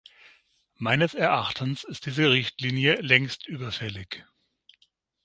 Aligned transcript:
Meines 0.77 1.13
Erachtens 1.13 1.83
ist 1.83 2.07
diese 2.07 2.31
Richtlinie 2.31 2.95
längst 3.01 3.45
überfällig. 3.47 4.25